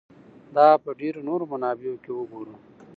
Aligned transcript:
دا 0.55 0.67
په 0.83 0.89
ډېرو 0.99 1.19
نورو 1.29 1.43
منابعو 1.51 2.01
کې 2.03 2.11
وګورو. 2.13 2.53